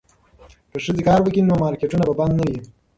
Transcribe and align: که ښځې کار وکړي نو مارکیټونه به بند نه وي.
که 0.71 0.77
ښځې 0.83 1.01
کار 1.07 1.19
وکړي 1.21 1.41
نو 1.43 1.53
مارکیټونه 1.63 2.03
به 2.07 2.13
بند 2.19 2.33
نه 2.39 2.45
وي. 2.49 2.59